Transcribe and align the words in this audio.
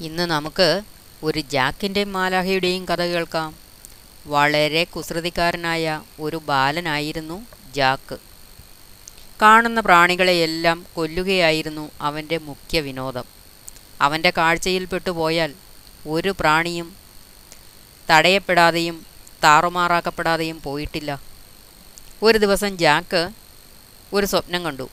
ഇന്ന് 0.00 0.22
നമുക്ക് 0.22 0.82
ഒരു 1.22 1.40
ജാക്കിന്റെയും 1.40 2.12
മാലാഹയുടെയും 2.12 2.88
കഥ 2.88 3.02
കേൾക്കാം. 3.02 3.56
വളരെ 4.26 4.84
കുസൃതിക്കാരനായ 4.84 6.02
ഒരു 6.20 6.36
ബാലനായിരുന്നു 6.36 7.46
ജാക്ക്. 7.74 8.16
കാണുന്ന 9.42 9.80
പ്രാണികളെയെല്ലാം 9.80 10.86
കൊല്ലുകയായിരുന്നു 10.94 11.90
അവന്റെ 12.00 12.38
മുഖ്യ 12.38 12.80
വിനോദം. 12.80 13.24
അവന്റെ 14.00 14.32
കാഴ്ചയിൽപ്പെട്ടു 14.36 15.10
പോയാൽ 15.10 15.54
ഒരു 16.08 16.34
പ്രാണിയും 16.40 16.96
തടയപ്പെടാതെയും 18.10 19.06
താറുമാറാക്കപ്പെടാതെയും 19.44 20.60
പോയിട്ടില്ല. 20.60 21.20
ഒരു 22.22 22.38
ദിവസം 22.38 22.78
ജാക്ക് 22.78 23.28
ഒരു 24.12 24.26
സ്വപ്നം 24.26 24.64
കണ്ടു. 24.64 24.88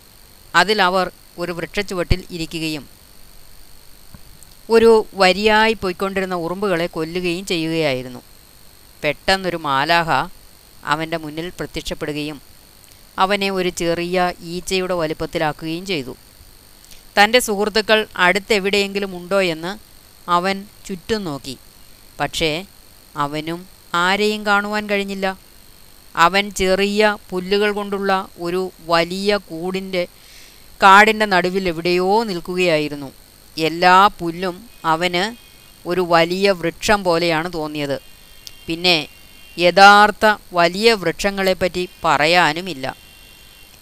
അതിൽ 0.55 0.81
അവർ 0.81 1.11
ഒരു 1.37 1.51
വൃക്ഷച്ചുവട്ടിൽ 1.51 2.23
ഇരിക്കുകയും 2.31 2.96
ഒരു 4.69 5.05
വരിയായി 5.13 5.73
പോയിക്കൊണ്ടിരുന്ന 5.73 6.35
ഉറുമ്പുകളെ 6.35 6.87
കൊല്ലുകയും 6.87 7.45
ചെയ്യുകയായിരുന്നു. 7.45 8.21
പെട്ടെന്നൊരു 9.03 9.57
മാലാഹ 9.57 10.29
അവന്റെ 10.85 11.17
മുന്നിൽ 11.17 11.49
പ്രത്യക്ഷപ്പെടുകയും 11.49 12.41
അവനെ 13.19 13.49
ഒരു 13.49 13.69
ചെറിയ 13.69 14.33
ഈച്ചയുടെ 14.41 14.93
വലുപ്പത്തിലാക്കുകയും 14.93 15.85
ചെയ്തു. 15.85 16.15
തന്റെ 17.17 17.39
സുഹൃത്തുക്കൾ 17.39 18.07
അടുത്തെവിടെയെങ്കിലും 18.17 19.17
ഉണ്ടോ 19.17 19.41
എന്ന് 19.41 19.79
അവൻ 20.29 20.65
ചുറ്റും 20.85 21.23
നോക്കി. 21.23 21.57
പക്ഷേ 22.19 22.65
അവനും 23.15 23.67
ആരെയും 23.93 24.45
കാണുവാൻ 24.45 24.89
കഴിഞ്ഞില്ല. 24.89 25.39
അവൻ 26.15 26.51
ചെറിയ 26.51 27.17
പുല്ലുകൾ 27.29 27.71
കൊണ്ടുള്ള 27.71 28.27
ഒരു 28.39 28.71
വലിയ 28.85 29.37
കൂടിന്റെ 29.37 30.07
കാടിന്റെ 30.83 31.25
നടുവിൽ 31.25 31.67
എവിടെയോ 31.67 32.23
നിൽക്കുകയായിരുന്നു. 32.23 33.26
എല്ലാ 33.57 34.07
പുല്ലും 34.07 34.69
അവന് 34.85 35.35
ഒരു 35.87 36.01
വലിയ 36.01 36.51
വൃക്ഷം 36.51 37.03
പോലെയാണ് 37.03 37.53
തോന്നിയത്. 37.53 38.01
പിന്നെ 38.67 39.07
യഥാർത്ഥ 39.59 40.35
വലിയ 40.53 40.93
വൃക്ഷങ്ങളെപ്പറ്റി 40.93 41.89
പറയാനുമില്ല. 42.03 42.95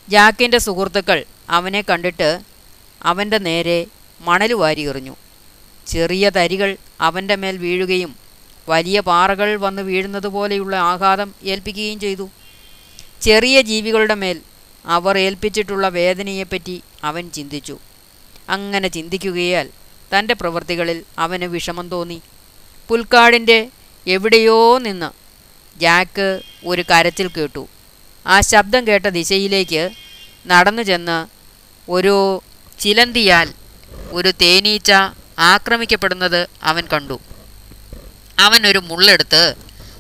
ജാക്കിന്റെ 0.10 0.58
സുഹൃത്തുക്കൾ 0.58 1.24
അവനെ 1.50 1.82
കണ്ടിട്ട് 1.82 2.42
അവന്റെ 3.02 3.38
നേരെ 3.38 3.88
മണൽ 4.22 4.54
വാരി 4.54 4.82
എറിഞ്ഞു 4.82 5.16
ചെറിയ 5.88 6.30
തരികൾ 6.30 6.78
അവന്റെ 7.02 7.36
മേൽ 7.36 7.58
വീഴുകയും 7.58 8.16
വലിയ 8.70 9.00
പാറകൾ 9.00 9.56
വന്ന് 9.56 9.82
വീഴുന്നത് 9.82 10.28
പോലെയുള്ള 10.28 10.76
ആഘാതം 10.76 11.36
ഏൽപ്പിക്കുകയും 11.44 12.00
ചെയ്തു. 12.00 12.30
ചെറിയ 13.22 13.62
ജീവികളുടെ 13.62 14.14
മേൽ 14.14 14.42
അവർ 14.86 15.18
ഏൽപ്പിച്ചിട്ടുള്ള 15.18 15.90
വേദനയെപ്പറ്റി 15.90 16.82
അവൻ 17.04 17.30
ചിന്തിച്ചു. 17.30 17.80
അങ്ങനെ 18.50 18.88
ചിന്തിക്കുകയാൽ 18.88 19.70
തന്റെ 20.18 20.34
പ്രവൃത്തികളിൽ 20.34 21.04
അവന് 21.20 21.44
വിഷമം 21.44 21.90
തോന്നി. 21.90 22.22
പുൽക്കാടിന്റെ 22.88 23.70
എവിടെയോ 24.08 24.78
നിന്ന് 24.78 25.10
ജാക്ക് 25.80 26.42
ഒരു 26.66 26.82
കരച്ചിൽ 26.82 27.28
കേട്ടു. 27.28 27.68
ആ 28.28 28.42
ശബ്ദം 28.42 28.88
കേട്ട 28.88 29.06
ദിശയിലേക്ക് 29.06 29.90
നടന്നു 30.48 30.82
ചെന്ന് 30.82 31.28
ഒരു 31.92 32.44
ചിലന്തിയാൽ 32.80 33.54
ഒരു 34.12 34.32
തേനീച്ച 34.42 34.92
ആക്രമിക്കപ്പെടുന്നത് 35.40 36.50
അവൻ 36.64 36.88
കണ്ടു. 36.94 37.20
അവൻ 38.40 38.68
ഒരു 38.68 38.80
മുള്ളെടുത്ത് 38.80 39.56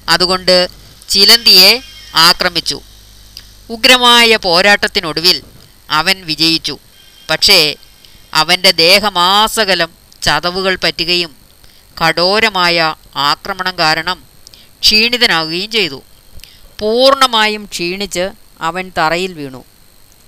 അതുകൊണ്ട് 0.09 0.67
ചിലന്തിയെ 1.09 1.81
ആക്രമിച്ചു. 2.15 2.81
ഉഗ്രമായ 3.69 4.35
പോരാട്ടത്തിനൊടുവിൽ 4.35 5.43
അവൻ 5.89 6.25
വിജയിച്ചു. 6.25 6.77
പക്ഷേ 7.29 7.75
അവന്റെ 8.35 8.71
ദേഹമാസകലം 8.71 9.91
ചതവുകൾ 10.21 10.77
പറ്റുകയും 10.83 11.35
കഠോരമായ 12.01 12.95
ആക്രമണം 13.15 13.79
കാരണം 13.79 14.23
ക്ഷീണിതനാവുകയും 14.81 15.71
ചെയ്തു. 15.71 15.99
പൂർണമായും 16.79 17.65
ക്ഷീണിച്ച് 17.65 18.29
അവൻ 18.61 18.91
തറയിൽ 18.97 19.33
വീണു. 19.33 19.61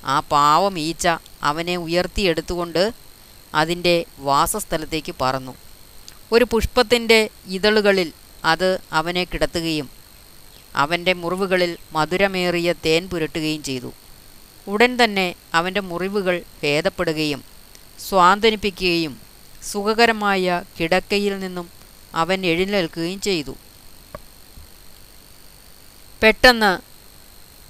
ആ 0.05 0.19
പാവം 0.19 0.79
ഈച്ച 0.79 1.07
അവനെ 1.43 1.75
ഉയർത്തിയെടുത്തുകൊണ്ട് 1.77 2.83
അതിന്റെ 3.53 4.05
വാസസ്ഥലത്തേക്ക് 4.19 5.15
പറന്നു. 5.21 5.53
ഒരു 6.31 6.45
പുഷ്പത്തിന്റെ 6.51 7.29
ഇതളുകളിൽ 7.47 8.09
അത് 8.45 8.69
അവനെ 8.91 9.23
കിടത്തുകയും 9.23 9.89
അവന്റെ 10.75 11.13
മുറിവുകളിൽ 11.13 11.77
മധുരമേറിയ 11.93 12.73
തേൻ 12.85 13.09
പുരട്ടുകയും 13.09 13.63
ചെയ്തു. 13.63 13.93
ഉടൻ 14.67 14.91
തന്നെ 15.03 15.27
അവന്റെ 15.53 15.81
മുറിവുകൾ 15.81 16.43
ഭേദപ്പെടുകയും 16.63 17.56
സ്വാന്തനിപ്പിക്കുകയും 17.99 19.21
സുഖകരമായ 19.63 20.63
കിടക്കയിൽ 20.79 21.39
നിന്നും 21.39 21.69
അവൻ 22.15 22.45
എഴുന്നേൽക്കുകയും 22.45 23.21
ചെയ്തു. 23.21 23.55
പെട്ടെന്ന് 26.23 26.79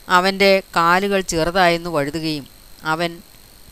അവന്റെ 0.09 0.63
കാലുകൾ 0.75 1.21
ചെറുതായെന്ന് 1.21 1.89
വഴുതുകയും 1.89 2.47
അവൻ 2.83 3.21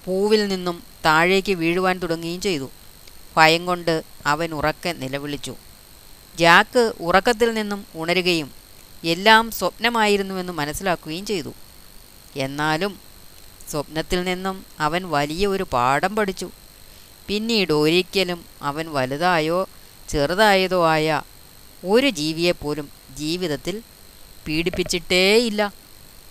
പൂവിൽ 0.05 0.47
നിന്നും 0.47 0.83
താഴേക്ക് 1.05 1.51
വീഴുവാൻ 1.51 1.99
തുടങ്ങുകയും 1.99 2.41
ചെയ്തു. 2.41 2.71
ഭയം 3.38 3.65
കൊണ്ട് 3.65 4.03
അവൻ 4.25 4.53
ഉറക്കെ 4.53 4.89
നിലവിളിച്ചു. 4.89 5.55
ജാക്ക് 6.35 6.94
ഉറക്കത്തിൽ 6.99 7.53
നിന്നും 7.53 7.85
ഉണരുകയും 7.95 8.51
എല്ലാം 9.03 9.51
സ്വപ്നമായിരുന്നുവെന്ന് 9.51 10.53
മനസ്സിലാക്കുകയും 10.53 11.25
ചെയ്തു. 11.25 11.53
എന്നാലും 12.35 13.04
സ്വപ്നത്തിൽ 13.69 14.23
നിന്നും 14.23 14.65
അവൻ 14.79 15.09
വലിയ 15.09 15.47
ഒരു 15.47 15.65
പാഠം 15.73 16.15
പഠിച്ചു. 16.15 16.49
പിന്നീട് 17.27 17.73
ഒരിക്കലും 17.73 18.45
അവൻ 18.61 18.93
വലുതായോ 18.93 19.67
ചെറുതായതോ 20.09 20.87
ആയ 20.87 21.21
ഒരു 21.85 22.09
ജീവിയെപ്പോലും 22.09 22.89
ജീവിതത്തിൽ 23.15 23.81
പീഡിപ്പിച്ചിട്ടേയില്ല. 24.47 25.84